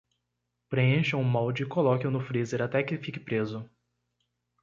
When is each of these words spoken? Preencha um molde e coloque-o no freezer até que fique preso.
Preencha 0.67 1.15
um 1.15 1.23
molde 1.23 1.61
e 1.61 1.65
coloque-o 1.67 2.09
no 2.09 2.19
freezer 2.19 2.59
até 2.59 2.81
que 2.81 2.97
fique 2.97 3.19
preso. 3.19 3.69